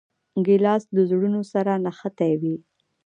[0.45, 2.55] ګیلاس له زړونو سره نښتي وي.